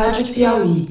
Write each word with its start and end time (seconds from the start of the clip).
Rádio 0.00 0.28
Piauí. 0.28 0.86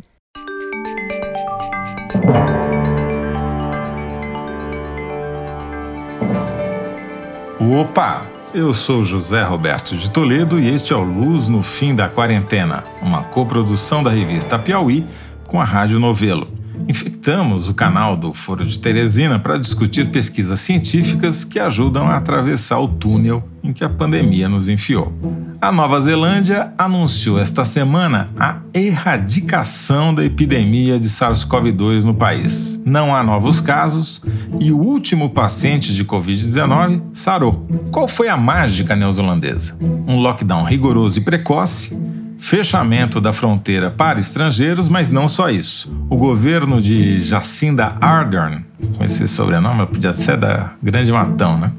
Opa! 7.59 8.27
Eu 8.53 8.71
sou 8.71 9.03
José 9.03 9.41
Roberto 9.41 9.97
de 9.97 10.11
Toledo 10.11 10.59
e 10.59 10.69
este 10.69 10.93
é 10.93 10.95
o 10.95 11.01
Luz 11.01 11.47
no 11.47 11.63
Fim 11.63 11.95
da 11.95 12.07
Quarentena, 12.07 12.83
uma 13.01 13.23
coprodução 13.23 14.03
da 14.03 14.11
revista 14.11 14.59
Piauí 14.59 15.03
com 15.47 15.59
a 15.59 15.63
Rádio 15.63 15.99
Novelo. 15.99 16.58
Infectamos 16.87 17.67
o 17.67 17.73
canal 17.73 18.15
do 18.15 18.33
Foro 18.33 18.65
de 18.65 18.79
Teresina 18.79 19.39
para 19.39 19.57
discutir 19.57 20.09
pesquisas 20.09 20.59
científicas 20.59 21.43
que 21.43 21.59
ajudam 21.59 22.07
a 22.07 22.17
atravessar 22.17 22.79
o 22.79 22.87
túnel 22.87 23.43
em 23.63 23.73
que 23.73 23.83
a 23.83 23.89
pandemia 23.89 24.47
nos 24.47 24.69
enfiou. 24.69 25.13
A 25.61 25.71
Nova 25.71 25.99
Zelândia 26.01 26.73
anunciou 26.77 27.37
esta 27.37 27.65
semana 27.65 28.29
a 28.39 28.59
erradicação 28.73 30.15
da 30.15 30.23
epidemia 30.23 30.97
de 30.97 31.09
SARS-CoV-2 31.09 32.03
no 32.03 32.13
país. 32.13 32.81
Não 32.85 33.13
há 33.13 33.21
novos 33.21 33.59
casos 33.59 34.23
e 34.59 34.71
o 34.71 34.77
último 34.77 35.29
paciente 35.29 35.93
de 35.93 36.05
Covid-19 36.05 37.01
sarou. 37.13 37.67
Qual 37.91 38.07
foi 38.07 38.29
a 38.29 38.37
mágica 38.37 38.95
neozelandesa? 38.95 39.77
Um 40.07 40.19
lockdown 40.19 40.63
rigoroso 40.63 41.19
e 41.19 41.21
precoce 41.21 42.08
fechamento 42.39 43.19
da 43.19 43.33
fronteira 43.33 43.91
para 43.91 44.19
estrangeiros, 44.19 44.87
mas 44.87 45.11
não 45.11 45.27
só 45.27 45.49
isso. 45.49 45.93
O 46.09 46.15
governo 46.15 46.81
de 46.81 47.21
Jacinda 47.21 47.97
Ardern, 47.99 48.65
com 48.97 49.03
esse 49.03 49.27
sobrenome, 49.27 49.85
podia 49.85 50.13
ser 50.13 50.37
da 50.37 50.71
Grande 50.81 51.11
Matão, 51.11 51.57
né? 51.57 51.71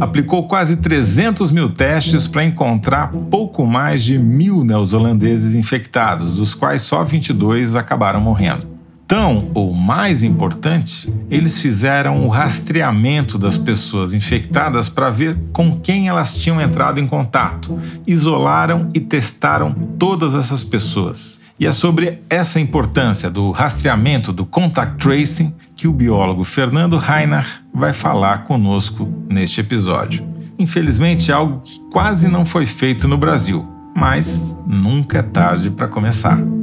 Aplicou 0.00 0.48
quase 0.48 0.76
300 0.76 1.50
mil 1.52 1.68
testes 1.68 2.26
para 2.26 2.44
encontrar 2.44 3.12
pouco 3.30 3.66
mais 3.66 4.02
de 4.02 4.18
mil 4.18 4.64
neozelandeses 4.64 5.54
infectados, 5.54 6.36
dos 6.36 6.54
quais 6.54 6.82
só 6.82 7.04
22 7.04 7.76
acabaram 7.76 8.20
morrendo. 8.20 8.77
Tão 9.08 9.50
ou 9.54 9.72
mais 9.72 10.22
importante, 10.22 11.10
eles 11.30 11.62
fizeram 11.62 12.26
o 12.26 12.28
rastreamento 12.28 13.38
das 13.38 13.56
pessoas 13.56 14.12
infectadas 14.12 14.90
para 14.90 15.08
ver 15.08 15.34
com 15.50 15.80
quem 15.80 16.08
elas 16.08 16.36
tinham 16.36 16.60
entrado 16.60 17.00
em 17.00 17.06
contato, 17.06 17.80
isolaram 18.06 18.90
e 18.92 19.00
testaram 19.00 19.72
todas 19.98 20.34
essas 20.34 20.62
pessoas. 20.62 21.40
E 21.58 21.66
é 21.66 21.72
sobre 21.72 22.20
essa 22.28 22.60
importância 22.60 23.30
do 23.30 23.50
rastreamento, 23.50 24.30
do 24.30 24.44
contact 24.44 24.98
tracing, 24.98 25.54
que 25.74 25.88
o 25.88 25.92
biólogo 25.92 26.44
Fernando 26.44 26.98
Reiner 26.98 27.46
vai 27.72 27.94
falar 27.94 28.44
conosco 28.44 29.08
neste 29.26 29.62
episódio. 29.62 30.22
Infelizmente, 30.58 31.30
é 31.30 31.34
algo 31.34 31.62
que 31.64 31.80
quase 31.90 32.28
não 32.28 32.44
foi 32.44 32.66
feito 32.66 33.08
no 33.08 33.16
Brasil, 33.16 33.66
mas 33.96 34.54
nunca 34.66 35.20
é 35.20 35.22
tarde 35.22 35.70
para 35.70 35.88
começar. 35.88 36.57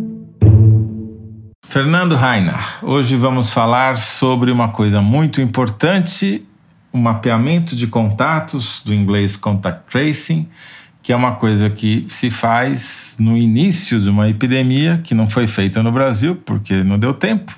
Fernando 1.75 2.15
Rainer, 2.15 2.55
hoje 2.81 3.17
vamos 3.17 3.51
falar 3.51 3.97
sobre 3.97 4.49
uma 4.49 4.69
coisa 4.69 5.01
muito 5.01 5.41
importante, 5.41 6.47
o 6.89 6.97
mapeamento 6.97 7.75
de 7.75 7.85
contatos, 7.85 8.81
do 8.85 8.93
inglês 8.93 9.35
contact 9.35 9.81
tracing, 9.91 10.47
que 11.03 11.11
é 11.11 11.15
uma 11.17 11.33
coisa 11.33 11.69
que 11.69 12.05
se 12.07 12.29
faz 12.29 13.17
no 13.19 13.35
início 13.35 13.99
de 13.99 14.07
uma 14.07 14.29
epidemia, 14.29 15.01
que 15.03 15.13
não 15.13 15.27
foi 15.27 15.47
feita 15.47 15.83
no 15.83 15.91
Brasil, 15.91 16.41
porque 16.45 16.81
não 16.81 16.97
deu 16.97 17.13
tempo, 17.13 17.53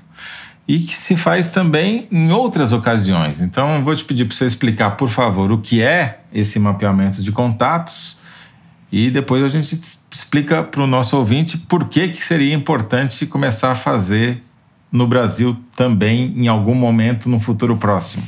e 0.68 0.80
que 0.80 0.96
se 0.96 1.16
faz 1.16 1.52
também 1.52 2.08
em 2.12 2.32
outras 2.32 2.74
ocasiões. 2.74 3.40
Então, 3.40 3.76
eu 3.76 3.84
vou 3.84 3.96
te 3.96 4.04
pedir 4.04 4.26
para 4.26 4.36
você 4.36 4.48
explicar, 4.48 4.98
por 4.98 5.10
favor, 5.10 5.52
o 5.52 5.60
que 5.60 5.84
é 5.84 6.22
esse 6.34 6.58
mapeamento 6.58 7.22
de 7.22 7.32
contatos 7.32 8.18
e 8.92 9.12
depois 9.12 9.44
a 9.44 9.48
gente 9.48 9.78
explica 10.12 10.64
para 10.64 10.82
o 10.82 10.88
nosso 10.88 11.18
ouvinte 11.18 11.58
por 11.58 11.90
que, 11.90 12.08
que 12.08 12.24
seria 12.24 12.54
importante 12.54 13.26
começar 13.26 13.72
a 13.72 13.76
fazer 13.76 14.42
no 14.92 15.06
Brasil 15.06 15.58
também 15.76 16.34
em 16.36 16.48
algum 16.48 16.74
momento 16.74 17.30
no 17.30 17.40
futuro 17.40 17.76
próximo. 17.78 18.26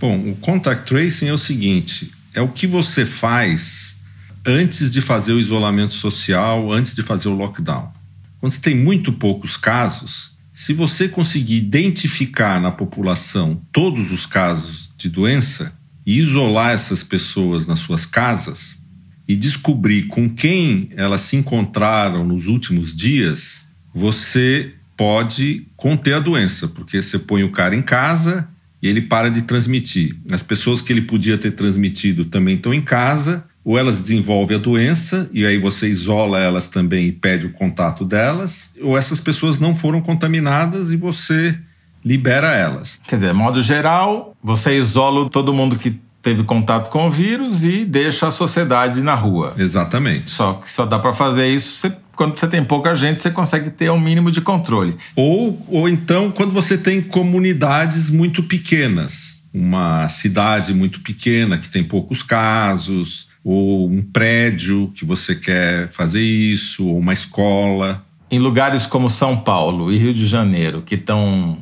Bom, 0.00 0.30
o 0.30 0.36
contact 0.36 0.86
tracing 0.86 1.26
é 1.26 1.32
o 1.32 1.38
seguinte: 1.38 2.12
é 2.32 2.40
o 2.40 2.48
que 2.48 2.66
você 2.66 3.04
faz 3.04 3.96
antes 4.44 4.92
de 4.92 5.00
fazer 5.00 5.32
o 5.32 5.40
isolamento 5.40 5.94
social, 5.94 6.72
antes 6.72 6.94
de 6.94 7.02
fazer 7.02 7.28
o 7.28 7.34
lockdown. 7.34 7.90
Quando 8.38 8.52
você 8.52 8.60
tem 8.60 8.76
muito 8.76 9.12
poucos 9.12 9.56
casos, 9.56 10.36
se 10.52 10.72
você 10.72 11.08
conseguir 11.08 11.56
identificar 11.56 12.60
na 12.60 12.70
população 12.70 13.60
todos 13.72 14.12
os 14.12 14.24
casos 14.24 14.90
de 14.96 15.08
doença 15.08 15.72
e 16.04 16.18
isolar 16.18 16.70
essas 16.70 17.02
pessoas 17.02 17.66
nas 17.66 17.80
suas 17.80 18.06
casas, 18.06 18.85
e 19.28 19.34
descobrir 19.34 20.04
com 20.04 20.28
quem 20.28 20.90
elas 20.96 21.22
se 21.22 21.36
encontraram 21.36 22.24
nos 22.24 22.46
últimos 22.46 22.94
dias, 22.94 23.72
você 23.94 24.72
pode 24.96 25.66
conter 25.76 26.14
a 26.14 26.20
doença, 26.20 26.68
porque 26.68 27.02
você 27.02 27.18
põe 27.18 27.42
o 27.42 27.50
cara 27.50 27.74
em 27.74 27.82
casa 27.82 28.48
e 28.82 28.88
ele 28.88 29.02
para 29.02 29.30
de 29.30 29.42
transmitir. 29.42 30.16
As 30.30 30.42
pessoas 30.42 30.80
que 30.80 30.92
ele 30.92 31.02
podia 31.02 31.36
ter 31.36 31.52
transmitido 31.52 32.24
também 32.24 32.56
estão 32.56 32.72
em 32.72 32.80
casa, 32.80 33.44
ou 33.64 33.76
elas 33.76 34.00
desenvolvem 34.00 34.56
a 34.56 34.60
doença 34.60 35.28
e 35.32 35.44
aí 35.44 35.58
você 35.58 35.88
isola 35.88 36.38
elas 36.38 36.68
também 36.68 37.08
e 37.08 37.12
pede 37.12 37.46
o 37.46 37.52
contato 37.52 38.04
delas, 38.04 38.72
ou 38.80 38.96
essas 38.96 39.20
pessoas 39.20 39.58
não 39.58 39.74
foram 39.74 40.00
contaminadas 40.00 40.92
e 40.92 40.96
você 40.96 41.58
libera 42.04 42.54
elas. 42.54 43.00
Quer 43.04 43.16
dizer, 43.16 43.34
modo 43.34 43.60
geral, 43.60 44.36
você 44.40 44.78
isola 44.78 45.28
todo 45.28 45.52
mundo 45.52 45.76
que 45.76 45.98
teve 46.26 46.42
contato 46.42 46.90
com 46.90 47.06
o 47.06 47.10
vírus 47.10 47.62
e 47.62 47.84
deixa 47.84 48.26
a 48.26 48.32
sociedade 48.32 49.00
na 49.00 49.14
rua. 49.14 49.54
Exatamente. 49.56 50.28
Só 50.28 50.54
que 50.54 50.68
só 50.68 50.84
dá 50.84 50.98
para 50.98 51.14
fazer 51.14 51.46
isso 51.46 51.76
você, 51.76 51.96
quando 52.16 52.36
você 52.36 52.48
tem 52.48 52.64
pouca 52.64 52.96
gente, 52.96 53.22
você 53.22 53.30
consegue 53.30 53.70
ter 53.70 53.92
um 53.92 54.00
mínimo 54.00 54.32
de 54.32 54.40
controle. 54.40 54.96
Ou, 55.14 55.64
ou 55.68 55.88
então 55.88 56.32
quando 56.32 56.50
você 56.50 56.76
tem 56.76 57.00
comunidades 57.00 58.10
muito 58.10 58.42
pequenas, 58.42 59.44
uma 59.54 60.08
cidade 60.08 60.74
muito 60.74 61.00
pequena 61.00 61.58
que 61.58 61.68
tem 61.68 61.84
poucos 61.84 62.24
casos, 62.24 63.28
ou 63.44 63.88
um 63.88 64.02
prédio 64.02 64.90
que 64.96 65.04
você 65.04 65.36
quer 65.36 65.88
fazer 65.90 66.22
isso, 66.22 66.88
ou 66.88 66.98
uma 66.98 67.12
escola. 67.12 68.04
Em 68.28 68.40
lugares 68.40 68.84
como 68.84 69.08
São 69.08 69.36
Paulo 69.36 69.92
e 69.92 69.96
Rio 69.96 70.12
de 70.12 70.26
Janeiro, 70.26 70.82
que 70.82 70.96
estão 70.96 71.58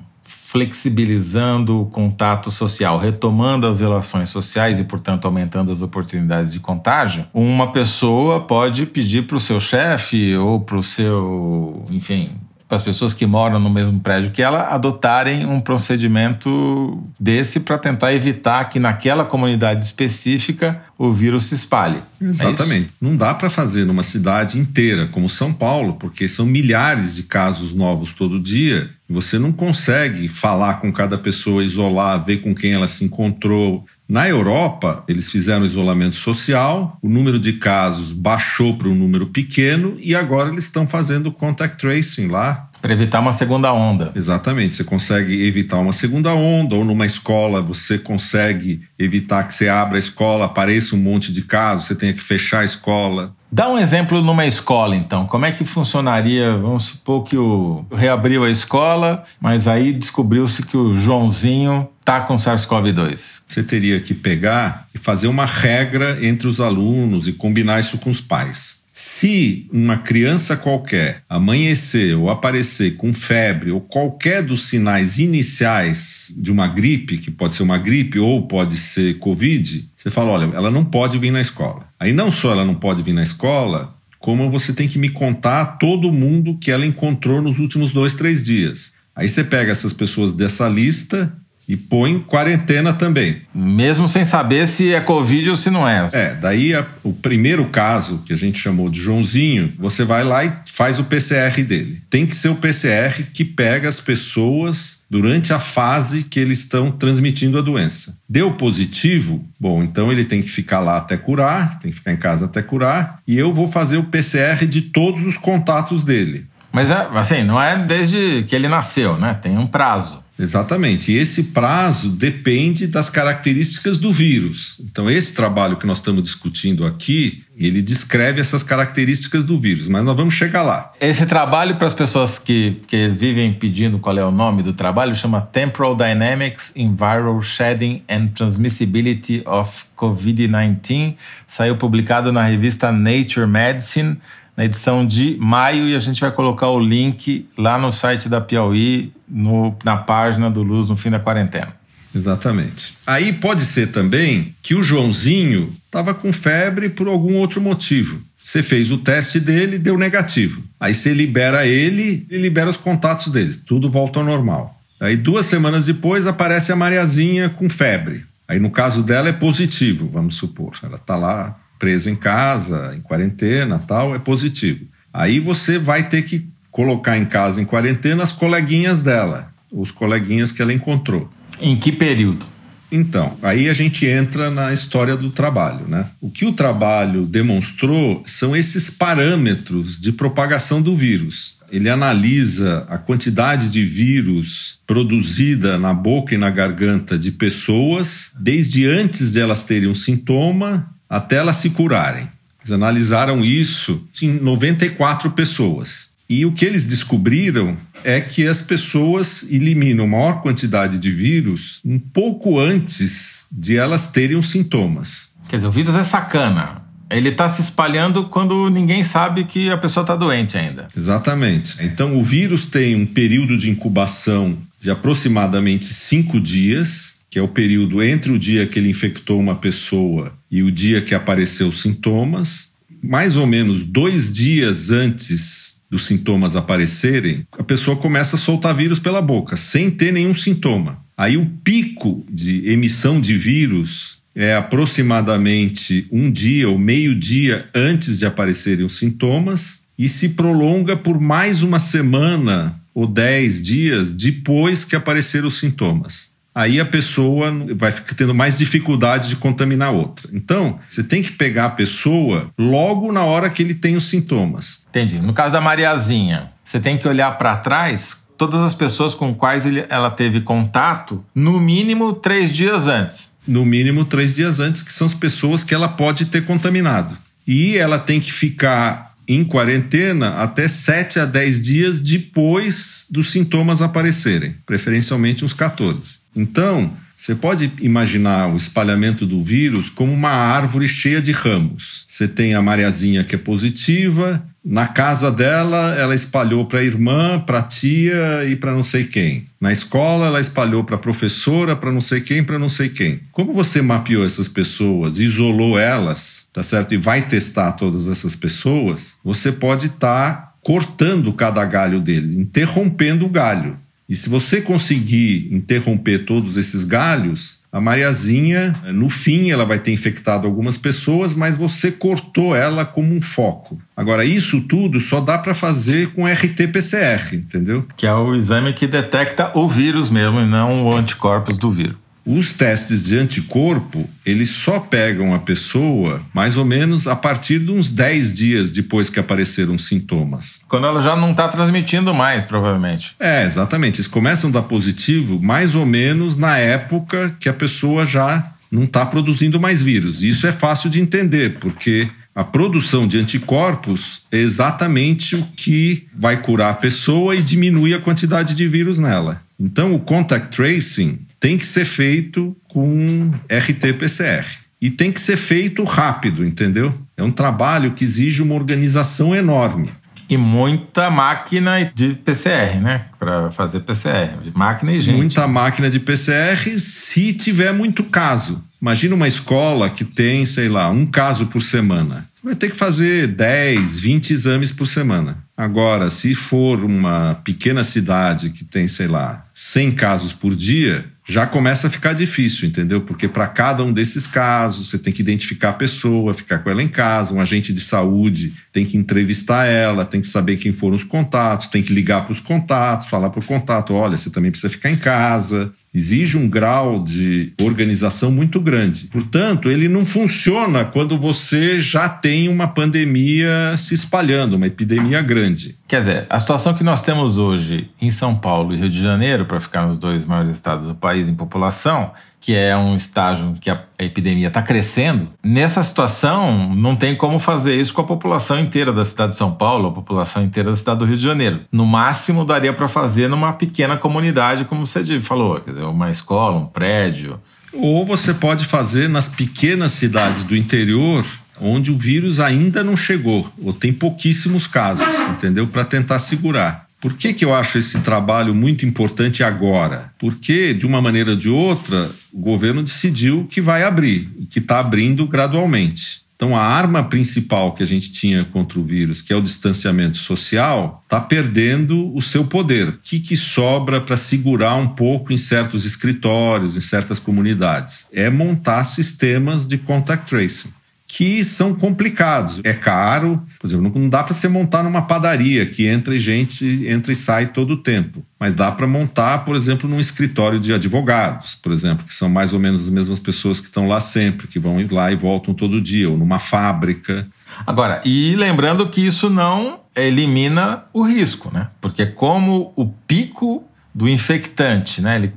flexibilizando 0.55 1.81
o 1.81 1.87
contato 1.87 2.49
social, 2.49 2.97
retomando 2.97 3.67
as 3.67 3.81
relações 3.81 4.29
sociais 4.29 4.79
e, 4.79 4.85
portanto, 4.85 5.25
aumentando 5.25 5.73
as 5.73 5.83
oportunidades 5.83 6.53
de 6.53 6.61
contágio, 6.61 7.27
uma 7.35 7.73
pessoa 7.73 8.39
pode 8.39 8.87
pedir 8.87 9.27
para 9.27 9.37
o 9.37 9.41
seu 9.41 9.59
chefe 9.59 10.37
ou 10.37 10.61
para 10.61 10.77
o 10.77 10.83
seu, 10.83 11.83
enfim, 11.91 12.31
para 12.67 12.79
as 12.79 12.83
pessoas 12.83 13.13
que 13.13 13.27
moram 13.27 13.61
no 13.61 13.69
mesmo 13.69 14.01
prédio 14.01 14.31
que 14.31 14.43
ela 14.43 14.69
adotarem 14.69 15.45
um 15.45 15.61
procedimento 15.61 17.03
desse 17.21 17.61
para 17.61 17.77
tentar 17.79 18.15
evitar 18.15 18.69
que 18.71 18.79
naquela 18.79 19.25
comunidade 19.25 19.85
específica 19.85 20.81
o 20.99 21.13
vírus 21.13 21.47
se 21.47 21.55
espalhe. 21.55 22.03
É 22.21 22.25
Exatamente. 22.25 22.91
É 22.91 22.97
Não 23.01 23.17
dá 23.17 23.35
para 23.35 23.51
fazer 23.51 23.85
numa 23.85 24.03
cidade 24.03 24.59
inteira 24.59 25.07
como 25.09 25.29
São 25.29 25.53
Paulo, 25.53 25.95
porque 25.95 26.27
são 26.27 26.47
milhares 26.47 27.17
de 27.17 27.25
casos 27.25 27.75
novos 27.75 28.15
todo 28.15 28.41
dia. 28.41 28.91
Você 29.09 29.39
não 29.39 29.53
consegue 29.53 30.29
falar 30.29 30.81
com 30.81 30.91
cada 30.91 31.19
pessoa, 31.19 31.63
isolar, 31.63 32.25
ver 32.25 32.39
com 32.39 32.55
quem 32.55 32.73
ela 32.73 32.89
se 32.89 33.05
encontrou, 33.05 33.85
na 34.07 34.29
Europa, 34.29 35.03
eles 35.09 35.31
fizeram 35.31 35.65
isolamento 35.65 36.17
social, 36.17 36.99
o 37.03 37.09
número 37.09 37.39
de 37.39 37.55
casos 37.55 38.13
baixou 38.13 38.77
para 38.77 38.89
um 38.89 38.95
número 38.95 39.29
pequeno 39.29 39.97
e 39.99 40.15
agora 40.15 40.51
eles 40.51 40.65
estão 40.65 40.87
fazendo 40.87 41.33
contact 41.33 41.79
tracing 41.79 42.29
lá. 42.29 42.69
Para 42.83 42.93
evitar 42.93 43.21
uma 43.21 43.33
segunda 43.33 43.73
onda. 43.73 44.13
Exatamente, 44.15 44.75
você 44.75 44.85
consegue 44.85 45.47
evitar 45.47 45.79
uma 45.79 45.93
segunda 45.93 46.35
onda, 46.35 46.75
ou 46.75 46.85
numa 46.85 47.07
escola 47.07 47.63
você 47.63 47.97
consegue 47.97 48.83
evitar 48.99 49.47
que 49.47 49.55
você 49.55 49.71
abra 49.71 49.97
a 49.97 49.99
escola, 49.99 50.45
apareça 50.45 50.95
um 50.95 50.99
monte 50.99 51.33
de 51.33 51.41
casos, 51.41 51.87
você 51.87 51.95
tenha 51.95 52.13
que 52.13 52.21
fechar 52.21 52.61
a 52.61 52.65
escola. 52.65 53.35
Dá 53.51 53.71
um 53.71 53.79
exemplo 53.79 54.21
numa 54.21 54.45
escola, 54.47 54.97
então. 54.97 55.27
Como 55.27 55.47
é 55.47 55.53
que 55.53 55.65
funcionaria? 55.65 56.57
Vamos 56.57 56.83
supor 56.83 57.23
que 57.23 57.39
o 57.39 57.87
reabriu 57.91 58.45
a 58.45 58.51
escola, 58.51 59.23
mas 59.41 59.69
aí 59.69 59.93
descobriu-se 59.93 60.65
que 60.65 60.77
o 60.77 60.97
Joãozinho 60.97 61.89
tá 62.05 62.21
com 62.21 62.37
SARS-CoV-2. 62.37 63.43
Você 63.49 63.63
teria 63.63 63.99
que 64.01 64.13
pegar 64.13 64.87
e 64.95 64.99
fazer 64.99 65.27
uma 65.27 65.47
regra 65.47 66.19
entre 66.25 66.47
os 66.47 66.61
alunos 66.61 67.27
e 67.27 67.33
combinar 67.33 67.81
isso 67.81 67.99
com 67.99 68.11
os 68.11 68.21
pais. 68.21 68.85
Se 68.93 69.67
uma 69.73 69.97
criança 69.97 70.57
qualquer 70.57 71.23
amanhecer 71.29 72.17
ou 72.17 72.31
aparecer 72.31 72.97
com 72.97 73.13
febre 73.13 73.73
ou 73.73 73.81
qualquer 73.81 74.41
dos 74.41 74.69
sinais 74.69 75.19
iniciais 75.19 76.33
de 76.37 76.53
uma 76.53 76.69
gripe, 76.69 77.19
que 77.19 77.29
pode 77.29 77.57
ser 77.57 77.65
uma 77.65 77.77
gripe 77.77 78.21
ou 78.21 78.47
pode 78.47 78.77
ser 78.77 79.19
Covid, 79.19 79.91
você 79.97 80.11
fala: 80.11 80.31
olha, 80.31 80.55
ela 80.55 80.71
não 80.71 80.85
pode 80.85 81.19
vir 81.19 81.33
na 81.33 81.41
escola. 81.41 81.89
Aí 81.99 82.13
não 82.13 82.31
só 82.31 82.53
ela 82.53 82.65
não 82.65 82.77
pode 82.77 83.03
vir 83.03 83.15
na 83.15 83.25
escola, 83.25 83.97
como 84.21 84.49
você 84.49 84.73
tem 84.73 84.87
que 84.87 84.99
me 84.99 85.09
contar 85.09 85.77
todo 85.79 86.13
mundo 86.13 86.57
que 86.59 86.71
ela 86.71 86.87
encontrou 86.87 87.43
nos 87.43 87.59
últimos 87.59 87.93
dois, 87.93 88.15
três 88.15 88.45
dias. 88.45 88.93
Aí 89.17 89.29
você 89.29 89.43
pega 89.43 89.73
essas 89.73 89.93
pessoas 89.93 90.35
dessa 90.35 90.69
lista, 90.69 91.33
e 91.69 91.77
põe 91.77 92.19
quarentena 92.19 92.93
também. 92.93 93.43
Mesmo 93.55 94.09
sem 94.09 94.25
saber 94.25 94.69
se 94.69 94.93
é 94.93 95.01
Covid 95.01 95.51
ou 95.51 95.57
se 95.57 95.71
não 95.71 95.89
é. 95.89 96.09
É, 96.13 96.35
daí 96.35 96.75
a, 96.75 96.87
o 97.03 97.13
primeiro 97.13 97.67
caso, 97.67 98.23
que 98.25 98.33
a 98.33 98.37
gente 98.37 98.59
chamou 98.59 98.89
de 98.89 99.01
Joãozinho, 99.01 99.73
você 99.79 100.05
vai 100.05 100.25
lá 100.25 100.45
e 100.45 100.53
faz 100.67 100.99
o 100.99 101.05
PCR 101.05 101.63
dele. 101.63 102.03
Tem 102.11 102.27
que 102.27 102.35
ser 102.35 102.49
o 102.49 102.57
PCR 102.57 103.25
que 103.33 103.45
pega 103.45 103.89
as 103.89 104.01
pessoas 104.01 105.05
durante 105.09 105.53
a 105.53 105.61
fase 105.61 106.25
que 106.25 106.41
eles 106.41 106.59
estão 106.61 106.91
transmitindo 106.91 107.59
a 107.59 107.63
doença. 107.63 108.17
Deu 108.29 108.53
positivo? 108.55 109.45
Bom, 109.59 109.83
então 109.83 110.11
ele 110.11 110.25
tem 110.25 110.43
que 110.43 110.51
ficar 110.51 110.81
lá 110.81 110.97
até 110.97 111.17
curar, 111.17 111.79
tem 111.79 111.91
que 111.91 111.99
ficar 111.99 112.13
em 112.13 112.17
casa 112.17 112.47
até 112.47 112.63
curar, 112.63 113.21
e 113.27 113.39
eu 113.39 113.53
vou 113.53 113.67
fazer 113.67 113.97
o 113.97 114.05
PCR 114.05 114.67
de 114.67 114.83
todos 114.83 115.25
os 115.25 115.37
contatos 115.37 116.05
dele. 116.05 116.47
Mas 116.73 116.91
assim, 116.91 117.45
não 117.45 117.63
é 117.63 117.79
desde 117.79 118.43
que 118.49 118.57
ele 118.57 118.67
nasceu, 118.67 119.17
né? 119.17 119.39
Tem 119.41 119.57
um 119.57 119.67
prazo. 119.67 120.24
Exatamente. 120.39 121.13
E 121.13 121.17
esse 121.17 121.45
prazo 121.45 122.09
depende 122.09 122.87
das 122.87 123.09
características 123.09 123.99
do 123.99 124.13
vírus. 124.13 124.81
Então, 124.81 125.09
esse 125.09 125.33
trabalho 125.33 125.77
que 125.77 125.87
nós 125.87 125.99
estamos 125.99 126.23
discutindo 126.25 126.85
aqui, 126.85 127.45
ele 127.57 127.81
descreve 127.81 128.41
essas 128.41 128.65
características 128.65 129.45
do 129.45 129.59
vírus, 129.59 129.87
mas 129.89 130.05
nós 130.05 130.17
vamos 130.17 130.35
chegar 130.35 130.63
lá. 130.63 130.93
Esse 131.01 131.25
trabalho, 131.25 131.77
para 131.77 131.87
as 131.87 131.95
pessoas 131.95 132.39
que, 132.39 132.83
que 132.89 133.09
vivem 133.09 133.53
pedindo 133.53 133.99
qual 133.99 134.19
é 134.19 134.25
o 134.25 134.33
nome 134.33 134.63
do 134.63 134.73
trabalho, 134.73 135.15
chama 135.15 135.41
Temporal 135.41 135.95
Dynamics 135.95 136.73
in 136.75 136.97
Viral 136.97 137.41
Shedding 137.41 138.03
and 138.09 138.29
Transmissibility 138.29 139.43
of 139.47 139.85
COVID-19. 139.97 141.15
Saiu 141.47 141.77
publicado 141.77 142.33
na 142.33 142.43
revista 142.43 142.91
Nature 142.91 143.47
Medicine 143.47 144.19
na 144.57 144.65
edição 144.65 145.05
de 145.05 145.37
maio 145.41 145.89
e 145.89 145.97
a 145.97 145.99
gente 145.99 146.21
vai 146.21 146.31
colocar 146.31 146.69
o 146.69 146.79
link 146.79 147.49
lá 147.59 147.77
no 147.77 147.91
site 147.91 148.29
da 148.29 148.41
Piauí, 148.41 149.13
no, 149.29 149.77
na 149.85 149.97
página 149.97 150.51
do 150.51 150.63
Luz 150.63 150.89
no 150.89 150.97
fim 150.97 151.11
da 151.11 151.19
quarentena. 151.19 151.75
Exatamente. 152.15 152.97
Aí 153.07 153.33
pode 153.33 153.65
ser 153.65 153.89
também 153.89 154.55
que 154.63 154.75
o 154.75 154.83
Joãozinho 154.83 155.73
estava 155.85 156.15
com 156.15 156.33
febre 156.33 156.89
por 156.89 157.09
algum 157.09 157.35
outro 157.35 157.61
motivo. 157.61 158.21
Você 158.37 158.63
fez 158.63 158.91
o 158.91 158.99
teste 158.99 159.41
dele, 159.41 159.79
deu 159.79 159.99
negativo. 159.99 160.63
Aí 160.79 160.95
você 160.95 161.13
libera 161.13 161.67
ele 161.67 162.27
e 162.31 162.39
libera 162.39 162.71
os 162.71 162.77
contatos 162.77 163.33
dele. 163.33 163.55
Tudo 163.67 163.91
volta 163.91 164.21
ao 164.21 164.25
normal. 164.25 164.81
Aí 165.01 165.17
duas 165.17 165.47
semanas 165.47 165.87
depois 165.87 166.27
aparece 166.27 166.71
a 166.71 166.77
Mariazinha 166.77 167.49
com 167.49 167.69
febre. 167.69 168.25
Aí 168.47 168.61
no 168.61 168.71
caso 168.71 169.03
dela 169.03 169.29
é 169.29 169.33
positivo, 169.33 170.09
vamos 170.09 170.37
supor. 170.37 170.75
Ela 170.83 170.97
está 170.97 171.17
lá 171.17 171.59
presa 171.79 172.11
em 172.11 172.17
casa, 172.17 172.95
em 172.97 173.01
quarentena, 173.01 173.79
tal, 173.79 174.15
é 174.15 174.19
positivo. 174.19 174.87
Aí 175.13 175.41
você 175.41 175.79
vai 175.79 176.09
ter 176.09 176.23
que 176.23 176.49
colocar 176.75 177.17
em 177.17 177.25
casa 177.25 177.63
em 177.63 177.65
quarentena 177.65 178.25
as 178.25 178.33
coleguinhas 178.33 179.01
dela, 179.01 179.49
os 179.71 179.93
coleguinhas 179.93 180.51
que 180.51 180.61
ela 180.61 180.73
encontrou. 180.73 181.31
Em 181.61 181.77
que 181.77 181.93
período? 181.93 182.45
Então, 182.91 183.37
aí 183.41 183.69
a 183.69 183.73
gente 183.73 184.05
entra 184.05 184.51
na 184.51 184.73
história 184.73 185.17
do 185.17 185.31
trabalho, 185.31 185.87
né? 185.87 186.05
O 186.21 186.29
que 186.29 186.45
o 186.45 186.53
trabalho 186.53 187.27
demonstrou 187.27 188.25
são 188.27 188.57
esses 188.57 188.91
parâmetros 188.91 190.01
de 190.01 190.11
propagação 190.11 190.83
do 190.83 190.97
vírus. 190.97 191.59
Ele 191.71 191.89
analisa 191.89 192.85
a 192.89 192.99
quantidade 192.99 193.69
de 193.69 193.85
vírus 193.85 194.81
produzida 194.85 195.79
na 195.79 195.95
boca 195.95 196.35
e 196.35 196.39
na 196.39 196.51
garganta 196.51 197.17
de 197.17 197.31
pessoas 197.31 198.33
desde 198.37 198.85
antes 198.85 199.35
de 199.35 199.41
elas 199.41 199.63
terem 199.63 199.89
um 199.89 199.95
sintoma 199.95 200.91
até 201.09 201.37
elas 201.37 201.57
se 201.57 201.71
curarem. 201.71 202.27
Eles 202.61 202.73
analisaram 202.73 203.45
isso 203.45 204.05
em 204.21 204.33
94 204.41 205.31
pessoas. 205.31 206.14
E 206.29 206.47
o 206.47 206.53
que 206.53 206.65
eles 206.65 206.87
descobriram 206.87 207.77
é 208.03 208.21
que 208.21 208.47
as 208.47 208.63
pessoas 208.63 209.45
eliminam 209.51 210.07
maior 210.07 210.41
quantidade 210.43 210.99
de 210.99 211.11
vírus 211.11 211.81
um 211.85 211.99
pouco 211.99 212.59
antes 212.59 213.47
de 213.53 213.77
elas 213.77 214.09
terem 214.09 214.37
os 214.37 214.51
sintomas. 214.51 215.31
Quer 215.49 215.57
dizer, 215.57 215.69
o 215.69 215.73
vírus 215.73 215.95
é 215.95 216.03
sacana. 216.03 216.83
Ele 217.11 217.29
está 217.29 217.49
se 217.51 217.61
espalhando 217.61 218.29
quando 218.29 218.71
ninguém 218.71 219.05
sabe 219.05 219.45
que 219.45 219.71
a 219.71 219.77
pessoa 219.77 220.03
está 220.03 220.17
doente 220.17 220.57
ainda. 220.57 220.89
Exatamente. 220.97 221.77
Então, 221.81 222.17
o 222.17 222.25
vírus 222.25 222.65
tem 222.67 222.97
um 222.97 223.07
período 223.07 223.59
de 223.59 223.71
incubação 223.71 224.57
de 224.81 224.91
aproximadamente 224.91 225.85
cinco 225.85 226.41
dias 226.41 227.15
que 227.35 227.39
é 227.41 227.43
o 227.43 227.49
período 227.49 228.01
entre 228.01 228.31
o 228.31 228.39
dia 228.39 228.65
que 228.65 228.79
ele 228.79 228.89
infectou 228.89 229.41
uma 229.41 229.57
pessoa 229.57 230.33
e 230.49 230.63
o 230.63 230.71
dia 230.71 231.01
que 231.01 231.17
apareceu 231.17 231.67
os 231.67 231.83
sintomas, 231.83 232.74
mais 233.07 233.37
ou 233.37 233.47
menos 233.47 233.83
dois 233.83 234.33
dias 234.33 234.91
antes 234.91 235.83
dos 235.91 236.07
sintomas 236.07 236.57
aparecerem, 236.57 237.47
a 237.57 237.63
pessoa 237.63 237.97
começa 237.97 238.37
a 238.37 238.39
soltar 238.39 238.75
vírus 238.75 238.99
pela 238.99 239.21
boca, 239.21 239.57
sem 239.57 239.91
ter 239.91 240.13
nenhum 240.13 240.35
sintoma. 240.35 240.99
Aí 241.17 241.37
o 241.37 241.47
pico 241.63 242.25
de 242.29 242.69
emissão 242.69 243.21
de 243.21 243.37
vírus 243.37 244.19
é 244.35 244.55
aproximadamente 244.55 246.09
um 246.11 246.31
dia 246.31 246.69
ou 246.69 246.79
meio 246.79 247.15
dia 247.15 247.69
antes 247.75 248.19
de 248.19 248.27
aparecerem 248.27 248.85
os 248.85 248.99
sintomas 248.99 249.83
e 249.97 250.09
se 250.09 250.31
prolonga 250.31 250.97
por 250.97 251.21
mais 251.21 251.63
uma 251.63 251.79
semana 251.79 252.75
ou 252.93 253.07
dez 253.07 253.63
dias 253.63 254.13
depois 254.15 254.85
que 254.85 254.97
apareceram 254.97 255.49
os 255.49 255.61
sintomas 255.61 256.34
aí 256.55 256.79
a 256.79 256.85
pessoa 256.85 257.53
vai 257.75 257.93
tendo 258.17 258.35
mais 258.35 258.59
dificuldade 258.59 259.29
de 259.29 259.37
contaminar 259.37 259.93
outra. 259.93 260.29
Então, 260.33 260.79
você 260.89 261.03
tem 261.03 261.23
que 261.23 261.33
pegar 261.33 261.67
a 261.67 261.71
pessoa 261.71 262.51
logo 262.59 263.11
na 263.11 263.25
hora 263.25 263.51
que 263.51 263.63
ele 263.63 263.75
tem 263.75 263.97
os 263.97 264.05
sintomas. 264.05 264.87
Entendi. 264.89 265.19
No 265.19 265.33
caso 265.33 265.53
da 265.55 265.61
Mariazinha, 265.61 266.53
você 266.65 266.79
tem 266.79 266.97
que 266.97 267.09
olhar 267.09 267.37
para 267.37 267.57
trás 267.57 268.25
todas 268.37 268.61
as 268.61 268.75
pessoas 268.75 269.15
com 269.15 269.35
quais 269.35 269.67
ele, 269.67 269.85
ela 269.89 270.11
teve 270.11 270.41
contato, 270.41 271.25
no 271.35 271.61
mínimo 271.61 272.13
três 272.13 272.53
dias 272.53 272.87
antes. 272.87 273.33
No 273.47 273.65
mínimo 273.65 274.05
três 274.05 274.35
dias 274.35 274.61
antes, 274.61 274.83
que 274.83 274.93
são 274.93 275.07
as 275.07 275.15
pessoas 275.15 275.63
que 275.63 275.75
ela 275.75 275.89
pode 275.89 276.27
ter 276.27 276.45
contaminado. 276.45 277.17
E 277.47 277.77
ela 277.77 277.99
tem 277.99 278.21
que 278.21 278.33
ficar 278.33 279.14
em 279.27 279.45
quarentena 279.45 280.37
até 280.43 280.69
7 280.69 281.21
a 281.21 281.25
10 281.25 281.63
dias 281.63 282.01
depois 282.01 283.07
dos 283.11 283.31
sintomas 283.31 283.83
aparecerem, 283.83 284.55
preferencialmente 284.67 285.45
uns 285.45 285.53
14. 285.53 286.19
Então, 286.37 286.93
você 287.17 287.35
pode 287.35 287.73
imaginar 287.81 288.53
o 288.53 288.57
espalhamento 288.57 289.25
do 289.25 289.43
vírus 289.43 289.89
como 289.89 290.13
uma 290.13 290.31
árvore 290.31 290.87
cheia 290.87 291.23
de 291.23 291.33
ramos. 291.33 292.05
Você 292.07 292.29
tem 292.29 292.55
a 292.55 292.61
Mariazinha 292.61 293.25
que 293.25 293.35
é 293.35 293.39
positiva, 293.39 294.45
na 294.65 294.89
casa 294.89 295.31
dela 295.31 295.95
ela 295.95 296.15
espalhou 296.15 296.65
para 296.65 296.79
a 296.79 296.85
irmã, 296.85 297.39
para 297.39 297.59
a 297.59 297.63
tia 297.63 298.45
e 298.47 298.57
para 298.57 298.73
não 298.73 298.83
sei 298.83 299.05
quem. 299.05 299.45
Na 299.61 299.71
escola 299.71 300.27
ela 300.27 300.41
espalhou 300.41 300.83
para 300.83 300.97
a 300.97 300.99
professora, 300.99 301.77
para 301.77 301.93
não 301.93 302.01
sei 302.01 302.23
quem, 302.23 302.43
para 302.43 302.59
não 302.59 302.69
sei 302.71 302.89
quem. 302.89 303.21
Como 303.31 303.53
você 303.53 303.83
mapeou 303.83 304.25
essas 304.25 304.49
pessoas, 304.49 305.19
isolou 305.19 305.79
elas, 305.79 306.49
tá 306.53 306.63
certo? 306.63 306.95
E 306.95 306.97
vai 306.97 307.23
testar 307.23 307.73
todas 307.73 308.09
essas 308.09 308.35
pessoas, 308.35 309.19
você 309.23 309.53
pode 309.53 309.87
estar 309.87 310.33
tá 310.33 310.55
cortando 310.63 311.31
cada 311.35 311.63
galho 311.67 312.01
dele, 312.01 312.41
interrompendo 312.41 313.27
o 313.27 313.29
galho. 313.29 313.77
E 314.15 314.17
se 314.17 314.29
você 314.29 314.61
conseguir 314.61 315.49
interromper 315.53 316.21
todos 316.21 316.57
esses 316.57 316.85
galhos, 316.85 317.59
a 317.73 317.81
Mariazinha, 317.81 318.73
no 318.93 319.09
fim, 319.09 319.51
ela 319.51 319.65
vai 319.65 319.81
ter 319.81 319.91
infectado 319.91 320.47
algumas 320.47 320.79
pessoas, 320.79 321.35
mas 321.35 321.57
você 321.57 321.91
cortou 321.91 322.55
ela 322.55 322.85
como 322.85 323.13
um 323.13 323.21
foco. 323.21 323.77
Agora, 323.97 324.25
isso 324.25 324.61
tudo 324.61 325.01
só 325.01 325.21
dá 325.21 325.37
para 325.37 325.53
fazer 325.53 326.13
com 326.13 326.29
RT-PCR, 326.29 327.35
entendeu? 327.35 327.85
Que 327.97 328.07
é 328.07 328.15
o 328.15 328.37
exame 328.37 328.73
que 328.73 328.87
detecta 328.87 329.51
o 329.59 329.69
vírus 329.69 330.09
mesmo 330.09 330.39
e 330.39 330.47
não 330.47 330.85
o 330.85 330.95
anticorpos 330.95 331.59
do 331.59 331.73
vírus. 331.73 331.97
Os 332.27 332.55
testes 332.55 333.05
de 333.05 333.19
anticorpo, 333.19 334.09
eles 334.25 334.49
só 334.49 334.81
pegam 334.81 335.35
a 335.35 335.39
pessoa 335.39 336.23
mais 336.33 336.57
ou 336.57 336.65
menos 336.65 337.07
a 337.07 337.15
partir 337.15 337.59
de 337.59 337.71
uns 337.71 337.91
10 337.91 338.35
dias 338.35 338.73
depois 338.73 339.11
que 339.11 339.21
apareceram 339.21 339.77
sintomas. 339.77 340.61
Quando 340.67 340.87
ela 340.87 341.03
já 341.03 341.15
não 341.15 341.33
está 341.33 341.49
transmitindo 341.49 342.15
mais, 342.15 342.43
provavelmente. 342.45 343.15
É, 343.21 343.45
exatamente. 343.45 344.01
Eles 344.01 344.07
começam 344.07 344.49
a 344.49 344.55
dar 344.55 344.63
positivo 344.63 345.39
mais 345.39 345.75
ou 345.75 345.85
menos 345.85 346.37
na 346.37 346.57
época 346.57 347.37
que 347.39 347.49
a 347.49 347.53
pessoa 347.53 348.07
já 348.07 348.51
não 348.73 348.85
está 348.85 349.05
produzindo 349.05 349.61
mais 349.61 349.83
vírus. 349.83 350.23
Isso 350.23 350.47
é 350.47 350.53
fácil 350.53 350.89
de 350.89 351.01
entender, 351.01 351.59
porque 351.61 352.09
a 352.35 352.43
produção 352.43 353.07
de 353.07 353.19
anticorpos 353.19 354.23
é 354.33 354.39
exatamente 354.39 355.37
o 355.37 355.43
que 355.55 356.07
vai 356.13 356.39
curar 356.39 356.71
a 356.71 356.75
pessoa 356.75 357.37
e 357.37 357.43
diminuir 357.43 357.95
a 357.95 358.01
quantidade 358.01 358.55
de 358.55 358.67
vírus 358.67 358.99
nela. 358.99 359.41
Então, 359.61 359.95
o 359.95 360.01
contact 360.01 360.57
tracing 360.57 361.21
tem 361.45 361.59
que 361.59 361.67
ser 361.67 361.85
feito 361.85 362.57
com 362.69 363.31
RT-PCR. 363.51 364.47
E 364.81 364.89
tem 364.89 365.13
que 365.13 365.21
ser 365.21 365.37
feito 365.37 365.85
rápido, 365.85 366.43
entendeu? 366.43 366.91
É 367.19 367.23
um 367.23 367.31
trabalho 367.31 367.91
que 367.91 368.03
exige 368.03 368.43
uma 368.43 368.55
organização 368.55 369.35
enorme. 369.35 369.91
E 370.27 370.39
muita 370.39 371.11
máquina 371.11 371.85
de 371.95 372.15
PCR, 372.15 372.81
né? 372.81 373.05
Para 373.19 373.51
fazer 373.51 373.81
PCR. 373.81 374.31
Máquina 374.55 374.93
e 374.95 375.01
gente. 375.01 375.17
Muita 375.17 375.47
máquina 375.47 375.91
de 375.91 376.01
PCR 376.01 376.81
se 376.81 377.35
tiver 377.35 377.75
muito 377.75 378.05
caso. 378.05 378.65
Imagina 378.81 379.15
uma 379.15 379.29
escola 379.29 379.91
que 379.91 380.03
tem, 380.03 380.47
sei 380.47 380.71
lá, 380.71 380.89
um 380.89 381.05
caso 381.05 381.49
por 381.49 381.61
semana. 381.61 382.27
Você 382.35 382.47
vai 382.47 382.55
ter 382.55 382.71
que 382.71 382.77
fazer 382.79 383.27
10, 383.29 383.99
20 383.99 384.31
exames 384.33 384.73
por 384.73 384.87
semana. 384.87 385.45
Agora, 385.55 386.09
se 386.09 386.35
for 386.35 386.83
uma 386.83 387.35
pequena 387.45 387.85
cidade 387.85 388.49
que 388.49 388.65
tem, 388.65 388.89
sei 388.89 389.09
lá, 389.09 389.45
100 389.53 389.93
casos 389.93 390.33
por 390.33 390.57
dia, 390.57 391.05
já 391.27 391.47
começa 391.47 391.87
a 391.87 391.91
ficar 391.91 392.13
difícil, 392.13 392.69
entendeu? 392.69 393.01
Porque 393.01 393.27
para 393.27 393.47
cada 393.47 393.83
um 393.83 393.93
desses 393.93 394.27
casos, 394.27 394.91
você 394.91 394.99
tem 394.99 395.13
que 395.13 395.23
identificar 395.23 395.71
a 395.71 395.75
pessoa, 395.75 396.35
ficar 396.35 396.59
com 396.59 396.71
ela 396.71 396.83
em 396.83 396.89
casa, 396.89 397.35
um 397.35 397.41
agente 397.41 397.73
de 397.73 397.81
saúde 397.81 398.53
tem 398.75 398.85
que 398.85 398.97
entrevistar 398.97 399.67
ela, 399.67 400.05
tem 400.05 400.21
que 400.21 400.27
saber 400.27 400.57
quem 400.57 400.73
foram 400.73 400.97
os 400.97 401.05
contatos, 401.05 401.69
tem 401.69 401.81
que 401.81 401.93
ligar 401.93 402.25
para 402.25 402.33
os 402.33 402.41
contatos, 402.41 403.07
falar 403.07 403.31
para 403.31 403.39
o 403.39 403.47
contato: 403.47 403.95
olha, 403.95 404.17
você 404.17 404.31
também 404.31 404.51
precisa 404.51 404.69
ficar 404.69 404.91
em 404.91 404.97
casa, 404.97 405.73
exige 405.95 406.37
um 406.37 406.49
grau 406.49 407.05
de 407.05 407.53
organização 407.63 408.33
muito 408.33 408.61
grande. 408.61 409.05
Portanto, 409.05 409.71
ele 409.71 409.89
não 409.89 410.05
funciona 410.05 410.85
quando 410.85 411.17
você 411.17 411.81
já 411.81 412.09
tem 412.09 412.49
uma 412.49 412.67
pandemia 412.67 413.77
se 413.79 413.95
espalhando, 413.95 414.57
uma 414.57 414.67
epidemia 414.67 415.23
grande. 415.23 415.77
Quer 415.87 416.01
dizer, 416.01 416.27
a 416.29 416.41
situação 416.41 416.75
que 416.75 416.83
nós 416.83 417.01
temos 417.01 417.39
hoje 417.39 417.89
em 418.03 418.11
São 418.11 418.35
Paulo 418.35 418.75
e 418.75 418.77
Rio 418.77 418.91
de 418.91 419.01
Janeiro, 419.01 419.45
para 419.45 419.61
ficar 419.61 419.87
nos 419.87 419.97
dois 419.97 420.27
maiores 420.27 420.51
estados 420.51 420.89
do 420.89 420.97
país 420.97 421.14
em 421.21 421.35
população, 421.35 422.13
que 422.41 422.55
é 422.55 422.77
um 422.77 422.95
estágio 422.95 423.57
que 423.61 423.71
a 423.71 423.85
epidemia 423.99 424.49
está 424.49 424.61
crescendo, 424.61 425.31
nessa 425.43 425.83
situação 425.83 426.75
não 426.75 426.95
tem 426.95 427.17
como 427.17 427.39
fazer 427.39 427.81
isso 427.81 427.95
com 427.95 428.03
a 428.03 428.05
população 428.05 428.59
inteira 428.59 428.93
da 428.93 429.05
cidade 429.05 429.33
de 429.33 429.39
São 429.39 429.53
Paulo, 429.53 429.89
a 429.89 429.93
população 429.93 430.45
inteira 430.45 430.69
da 430.69 430.77
cidade 430.77 430.99
do 430.99 431.07
Rio 431.07 431.17
de 431.17 431.23
Janeiro. 431.23 431.61
No 431.73 431.87
máximo 431.87 432.45
daria 432.45 432.73
para 432.73 432.87
fazer 432.87 433.29
numa 433.29 433.55
pequena 433.55 433.97
comunidade, 433.97 434.67
como 434.67 434.87
você 434.87 435.21
falou, 435.21 435.61
quer 435.61 435.71
dizer, 435.71 435.85
uma 435.85 436.11
escola, 436.11 436.59
um 436.59 436.67
prédio. 436.67 437.41
Ou 437.73 438.05
você 438.05 438.35
pode 438.35 438.67
fazer 438.67 439.09
nas 439.09 439.27
pequenas 439.27 439.93
cidades 439.93 440.45
do 440.45 440.55
interior 440.55 441.25
onde 441.61 441.91
o 441.91 441.97
vírus 441.97 442.41
ainda 442.41 442.83
não 442.83 442.97
chegou, 442.97 443.51
ou 443.63 443.73
tem 443.73 443.93
pouquíssimos 443.93 444.67
casos, 444.67 445.07
entendeu? 445.31 445.67
Para 445.67 445.85
tentar 445.85 446.19
segurar. 446.19 446.84
Por 447.05 447.13
que, 447.13 447.35
que 447.35 447.45
eu 447.45 447.55
acho 447.55 447.77
esse 447.77 448.01
trabalho 448.01 448.55
muito 448.55 448.87
importante 448.87 449.45
agora? 449.45 450.11
Porque, 450.19 450.73
de 450.73 450.87
uma 450.87 451.03
maneira 451.03 451.33
ou 451.33 451.37
de 451.37 451.51
outra, 451.51 452.11
o 452.33 452.41
governo 452.41 452.83
decidiu 452.83 453.47
que 453.47 453.61
vai 453.61 453.83
abrir 453.83 454.31
e 454.39 454.47
que 454.47 454.59
está 454.59 454.79
abrindo 454.79 455.27
gradualmente. 455.27 456.23
Então, 456.35 456.57
a 456.57 456.63
arma 456.63 457.05
principal 457.05 457.75
que 457.75 457.83
a 457.83 457.87
gente 457.87 458.11
tinha 458.11 458.47
contra 458.47 458.81
o 458.81 458.83
vírus, 458.83 459.21
que 459.21 459.35
é 459.35 459.37
o 459.37 459.43
distanciamento 459.43 460.17
social, 460.17 461.03
está 461.05 461.21
perdendo 461.21 462.11
o 462.17 462.23
seu 462.23 462.47
poder. 462.47 462.89
O 462.89 462.99
que, 463.03 463.21
que 463.21 463.37
sobra 463.37 464.01
para 464.01 464.17
segurar 464.17 464.77
um 464.77 464.89
pouco 464.89 465.31
em 465.31 465.37
certos 465.37 465.85
escritórios, 465.85 466.75
em 466.75 466.81
certas 466.81 467.19
comunidades? 467.19 468.09
É 468.15 468.31
montar 468.31 468.83
sistemas 468.83 469.67
de 469.67 469.77
contact 469.77 470.27
tracing 470.27 470.73
que 471.07 471.45
são 471.45 471.75
complicados. 471.75 472.61
É 472.65 472.73
caro, 472.73 473.43
por 473.61 473.67
exemplo, 473.67 473.93
não 473.99 474.09
dá 474.09 474.23
para 474.23 474.35
você 474.35 474.49
montar 474.49 474.83
numa 474.83 475.03
padaria 475.03 475.67
que 475.67 475.87
entra 475.87 476.15
gente 476.19 476.87
entra 476.87 477.13
e 477.13 477.17
sai 477.17 477.49
todo 477.49 477.75
o 477.75 477.77
tempo, 477.77 478.25
mas 478.39 478.55
dá 478.55 478.73
para 478.73 478.87
montar, 478.87 479.45
por 479.45 479.55
exemplo, 479.55 479.89
num 479.89 480.01
escritório 480.01 480.59
de 480.59 480.73
advogados, 480.73 481.55
por 481.57 481.73
exemplo, 481.73 482.07
que 482.07 482.15
são 482.15 482.29
mais 482.29 482.53
ou 482.53 482.59
menos 482.59 482.85
as 482.85 482.91
mesmas 482.91 483.19
pessoas 483.19 483.61
que 483.61 483.67
estão 483.67 483.87
lá 483.87 484.01
sempre, 484.01 484.47
que 484.47 484.59
vão 484.59 484.85
lá 484.91 485.13
e 485.13 485.17
voltam 485.17 485.53
todo 485.53 485.81
dia, 485.81 486.09
ou 486.09 486.17
numa 486.17 486.39
fábrica. 486.39 487.27
Agora, 487.67 488.01
e 488.05 488.35
lembrando 488.37 488.89
que 488.89 489.07
isso 489.07 489.29
não 489.29 489.81
elimina 489.95 490.85
o 490.93 491.03
risco, 491.03 491.51
né? 491.53 491.69
Porque 491.81 492.07
como 492.07 492.73
o 492.77 492.87
pico 492.87 493.65
do 493.95 494.09
infectante, 494.09 495.01
né? 495.01 495.17
Ele, 495.17 495.33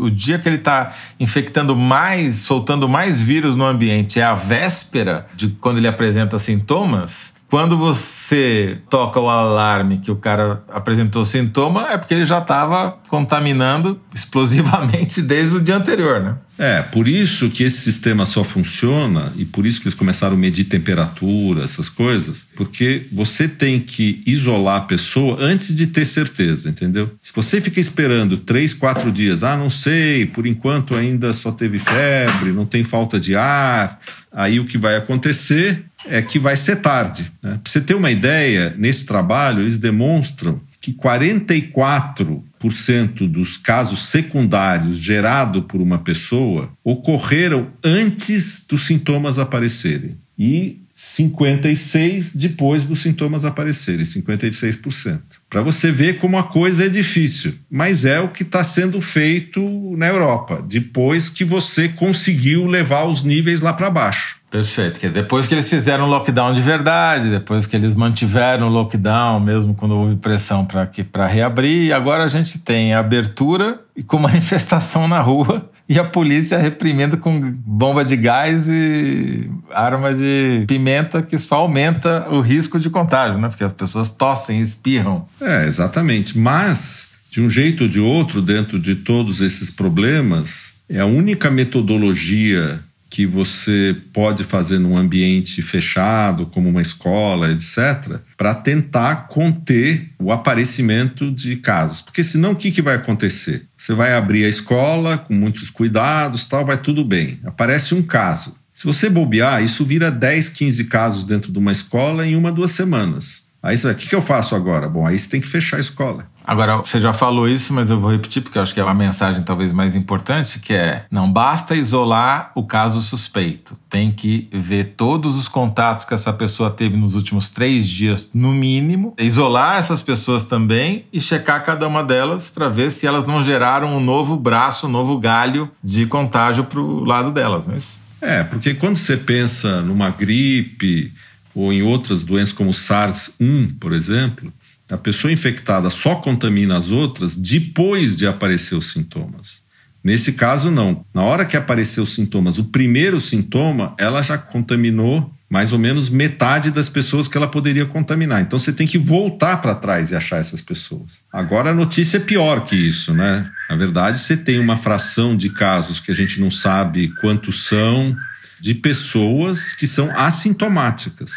o 0.00 0.10
dia 0.10 0.38
que 0.38 0.48
ele 0.48 0.56
está 0.56 0.94
infectando 1.18 1.76
mais, 1.76 2.36
soltando 2.36 2.88
mais 2.88 3.20
vírus 3.20 3.54
no 3.54 3.64
ambiente 3.64 4.18
é 4.18 4.24
a 4.24 4.34
véspera 4.34 5.28
de 5.36 5.48
quando 5.48 5.78
ele 5.78 5.86
apresenta 5.86 6.36
sintomas. 6.38 7.34
Quando 7.50 7.76
você 7.76 8.78
toca 8.88 9.18
o 9.18 9.28
alarme 9.28 9.98
que 9.98 10.10
o 10.10 10.14
cara 10.14 10.62
apresentou 10.68 11.24
sintoma, 11.24 11.88
é 11.90 11.98
porque 11.98 12.14
ele 12.14 12.24
já 12.24 12.38
estava 12.38 12.96
contaminando 13.08 14.00
explosivamente 14.14 15.20
desde 15.20 15.56
o 15.56 15.60
dia 15.60 15.76
anterior, 15.76 16.22
né? 16.22 16.36
É, 16.56 16.82
por 16.82 17.08
isso 17.08 17.48
que 17.48 17.64
esse 17.64 17.78
sistema 17.78 18.26
só 18.26 18.44
funciona 18.44 19.32
e 19.34 19.46
por 19.46 19.64
isso 19.64 19.80
que 19.80 19.88
eles 19.88 19.98
começaram 19.98 20.36
a 20.36 20.38
medir 20.38 20.64
temperatura, 20.64 21.64
essas 21.64 21.88
coisas, 21.88 22.46
porque 22.54 23.06
você 23.10 23.48
tem 23.48 23.80
que 23.80 24.22
isolar 24.26 24.76
a 24.76 24.84
pessoa 24.84 25.38
antes 25.40 25.74
de 25.74 25.86
ter 25.86 26.04
certeza, 26.04 26.68
entendeu? 26.68 27.10
Se 27.18 27.32
você 27.34 27.62
fica 27.62 27.80
esperando 27.80 28.36
três, 28.36 28.74
quatro 28.74 29.10
dias, 29.10 29.42
ah, 29.42 29.56
não 29.56 29.70
sei, 29.70 30.26
por 30.26 30.46
enquanto 30.46 30.94
ainda 30.94 31.32
só 31.32 31.50
teve 31.50 31.78
febre, 31.78 32.52
não 32.52 32.66
tem 32.66 32.84
falta 32.84 33.18
de 33.18 33.34
ar, 33.34 33.98
aí 34.32 34.60
o 34.60 34.66
que 34.66 34.78
vai 34.78 34.96
acontecer 34.96 35.84
é 36.06 36.22
que 36.22 36.38
vai 36.38 36.56
ser 36.56 36.76
tarde. 36.76 37.30
Né? 37.42 37.58
Para 37.62 37.70
você 37.70 37.80
ter 37.80 37.94
uma 37.94 38.10
ideia, 38.10 38.74
nesse 38.78 39.06
trabalho 39.06 39.60
eles 39.60 39.78
demonstram 39.78 40.60
que 40.80 40.92
44% 40.92 43.28
dos 43.28 43.58
casos 43.58 44.06
secundários 44.06 44.98
gerados 44.98 45.62
por 45.68 45.80
uma 45.80 45.98
pessoa 45.98 46.70
ocorreram 46.82 47.68
antes 47.84 48.66
dos 48.66 48.86
sintomas 48.86 49.38
aparecerem 49.38 50.16
e 50.38 50.80
56 51.02 52.34
depois 52.34 52.84
dos 52.84 53.00
sintomas 53.00 53.46
aparecerem, 53.46 54.04
56%. 54.04 55.18
Para 55.48 55.62
você 55.62 55.90
ver 55.90 56.18
como 56.18 56.36
a 56.36 56.42
coisa 56.42 56.84
é 56.84 56.88
difícil, 56.90 57.54
mas 57.70 58.04
é 58.04 58.20
o 58.20 58.28
que 58.28 58.42
está 58.42 58.62
sendo 58.62 59.00
feito 59.00 59.62
na 59.96 60.08
Europa, 60.08 60.62
depois 60.68 61.30
que 61.30 61.42
você 61.42 61.88
conseguiu 61.88 62.66
levar 62.66 63.04
os 63.04 63.24
níveis 63.24 63.62
lá 63.62 63.72
para 63.72 63.88
baixo. 63.88 64.40
Perfeito. 64.50 64.96
Dizer, 64.96 65.10
depois 65.10 65.46
que 65.46 65.54
eles 65.54 65.70
fizeram 65.70 66.06
lockdown 66.06 66.52
de 66.52 66.60
verdade, 66.60 67.30
depois 67.30 67.66
que 67.66 67.74
eles 67.74 67.94
mantiveram 67.94 68.66
o 68.66 68.70
lockdown, 68.70 69.40
mesmo 69.40 69.74
quando 69.74 69.92
houve 69.92 70.16
pressão 70.16 70.66
para 70.66 71.26
reabrir, 71.26 71.94
agora 71.94 72.24
a 72.24 72.28
gente 72.28 72.58
tem 72.58 72.92
abertura 72.92 73.80
e 73.96 74.02
com 74.02 74.18
manifestação 74.20 75.08
na 75.08 75.22
rua 75.22 75.70
e 75.90 75.98
a 75.98 76.04
polícia 76.04 76.56
reprimindo 76.56 77.16
com 77.16 77.52
bomba 77.66 78.04
de 78.04 78.14
gás 78.14 78.68
e 78.68 79.50
arma 79.74 80.14
de 80.14 80.64
pimenta, 80.68 81.20
que 81.20 81.36
só 81.36 81.56
aumenta 81.56 82.28
o 82.30 82.40
risco 82.40 82.78
de 82.78 82.88
contágio, 82.88 83.40
né? 83.40 83.48
Porque 83.48 83.64
as 83.64 83.72
pessoas 83.72 84.12
tossem, 84.12 84.60
espirram. 84.60 85.26
É, 85.40 85.66
exatamente. 85.66 86.38
Mas, 86.38 87.08
de 87.28 87.40
um 87.40 87.50
jeito 87.50 87.82
ou 87.82 87.88
de 87.88 87.98
outro, 87.98 88.40
dentro 88.40 88.78
de 88.78 88.94
todos 88.94 89.40
esses 89.40 89.68
problemas, 89.68 90.74
é 90.88 91.00
a 91.00 91.06
única 91.06 91.50
metodologia 91.50 92.78
que 93.10 93.26
você 93.26 93.96
pode 94.12 94.44
fazer 94.44 94.78
num 94.78 94.96
ambiente 94.96 95.60
fechado, 95.60 96.46
como 96.46 96.68
uma 96.68 96.80
escola, 96.80 97.50
etc., 97.50 98.20
para 98.36 98.54
tentar 98.54 99.26
conter 99.26 100.10
o 100.16 100.30
aparecimento 100.30 101.30
de 101.30 101.56
casos. 101.56 102.00
Porque 102.00 102.22
senão 102.22 102.52
o 102.52 102.56
que, 102.56 102.70
que 102.70 102.80
vai 102.80 102.94
acontecer? 102.94 103.66
Você 103.76 103.92
vai 103.92 104.14
abrir 104.14 104.44
a 104.44 104.48
escola 104.48 105.18
com 105.18 105.34
muitos 105.34 105.68
cuidados, 105.68 106.46
tal, 106.46 106.64
vai 106.64 106.78
tudo 106.78 107.04
bem. 107.04 107.40
Aparece 107.44 107.94
um 107.94 108.02
caso. 108.02 108.56
Se 108.72 108.86
você 108.86 109.10
bobear, 109.10 109.62
isso 109.62 109.84
vira 109.84 110.10
10, 110.10 110.48
15 110.50 110.84
casos 110.84 111.24
dentro 111.24 111.52
de 111.52 111.58
uma 111.58 111.72
escola 111.72 112.24
em 112.24 112.36
uma, 112.36 112.52
duas 112.52 112.70
semanas. 112.70 113.49
Aí 113.62 113.76
você 113.76 113.88
vai, 113.88 113.94
o 113.94 113.96
que, 113.96 114.08
que 114.08 114.14
eu 114.14 114.22
faço 114.22 114.56
agora? 114.56 114.88
Bom, 114.88 115.06
aí 115.06 115.18
você 115.18 115.28
tem 115.28 115.40
que 115.40 115.46
fechar 115.46 115.76
a 115.76 115.80
escola. 115.80 116.24
Agora, 116.44 116.78
você 116.78 117.00
já 117.00 117.12
falou 117.12 117.48
isso, 117.48 117.74
mas 117.74 117.90
eu 117.90 118.00
vou 118.00 118.10
repetir 118.10 118.42
porque 118.42 118.56
eu 118.56 118.62
acho 118.62 118.72
que 118.72 118.80
é 118.80 118.82
a 118.82 118.94
mensagem 118.94 119.42
talvez 119.42 119.72
mais 119.72 119.94
importante, 119.94 120.58
que 120.58 120.72
é 120.72 121.04
não 121.10 121.30
basta 121.30 121.76
isolar 121.76 122.52
o 122.54 122.64
caso 122.64 123.02
suspeito. 123.02 123.78
Tem 123.88 124.10
que 124.10 124.48
ver 124.52 124.94
todos 124.96 125.36
os 125.36 125.46
contatos 125.46 126.06
que 126.06 126.14
essa 126.14 126.32
pessoa 126.32 126.70
teve 126.70 126.96
nos 126.96 127.14
últimos 127.14 127.50
três 127.50 127.86
dias, 127.86 128.30
no 128.34 128.52
mínimo, 128.52 129.14
isolar 129.18 129.78
essas 129.78 130.00
pessoas 130.00 130.46
também 130.46 131.04
e 131.12 131.20
checar 131.20 131.64
cada 131.64 131.86
uma 131.86 132.02
delas 132.02 132.48
para 132.48 132.68
ver 132.68 132.90
se 132.90 133.06
elas 133.06 133.26
não 133.26 133.44
geraram 133.44 133.96
um 133.96 134.00
novo 134.00 134.36
braço, 134.36 134.86
um 134.86 134.90
novo 134.90 135.18
galho 135.18 135.70
de 135.84 136.06
contágio 136.06 136.64
para 136.64 136.80
o 136.80 137.04
lado 137.04 137.30
delas, 137.30 137.66
não 137.66 137.74
é 137.74 137.76
isso? 137.76 138.00
É, 138.20 138.42
porque 138.42 138.74
quando 138.74 138.96
você 138.96 139.16
pensa 139.16 139.80
numa 139.82 140.10
gripe 140.10 141.12
ou 141.54 141.72
em 141.72 141.82
outras 141.82 142.22
doenças 142.22 142.52
como 142.52 142.70
SARS-1, 142.70 143.78
por 143.78 143.92
exemplo, 143.92 144.52
a 144.90 144.96
pessoa 144.96 145.32
infectada 145.32 145.88
só 145.90 146.16
contamina 146.16 146.76
as 146.76 146.90
outras 146.90 147.36
depois 147.36 148.16
de 148.16 148.26
aparecer 148.26 148.74
os 148.74 148.92
sintomas. 148.92 149.60
Nesse 150.02 150.32
caso, 150.32 150.70
não. 150.70 151.04
Na 151.14 151.22
hora 151.22 151.44
que 151.44 151.56
apareceu 151.56 152.04
os 152.04 152.14
sintomas, 152.14 152.58
o 152.58 152.64
primeiro 152.64 153.20
sintoma, 153.20 153.94
ela 153.98 154.22
já 154.22 154.38
contaminou 154.38 155.30
mais 155.48 155.72
ou 155.72 155.78
menos 155.78 156.08
metade 156.08 156.70
das 156.70 156.88
pessoas 156.88 157.26
que 157.26 157.36
ela 157.36 157.48
poderia 157.48 157.84
contaminar. 157.84 158.40
Então 158.40 158.56
você 158.58 158.72
tem 158.72 158.86
que 158.86 158.96
voltar 158.96 159.60
para 159.60 159.74
trás 159.74 160.12
e 160.12 160.16
achar 160.16 160.38
essas 160.38 160.60
pessoas. 160.60 161.22
Agora 161.32 161.70
a 161.70 161.74
notícia 161.74 162.18
é 162.18 162.20
pior 162.20 162.64
que 162.64 162.76
isso, 162.76 163.12
né? 163.12 163.50
Na 163.68 163.74
verdade, 163.74 164.20
você 164.20 164.36
tem 164.36 164.60
uma 164.60 164.76
fração 164.76 165.36
de 165.36 165.50
casos 165.50 165.98
que 165.98 166.12
a 166.12 166.14
gente 166.14 166.40
não 166.40 166.52
sabe 166.52 167.08
quantos 167.20 167.64
são, 167.64 168.14
de 168.60 168.74
pessoas 168.74 169.72
que 169.74 169.86
são 169.86 170.10
assintomáticas, 170.18 171.32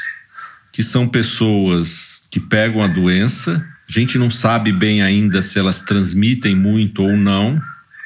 que 0.72 0.84
são 0.84 1.08
pessoas 1.08 2.24
que 2.30 2.40
pegam 2.40 2.84
a 2.84 2.88
doença, 2.88 3.66
a 3.88 3.92
gente 3.92 4.18
não 4.18 4.30
sabe 4.30 4.72
bem 4.72 5.02
ainda 5.02 5.42
se 5.42 5.60
elas 5.60 5.82
transmitem 5.82 6.56
muito 6.56 7.04
ou 7.04 7.16
não, 7.16 7.62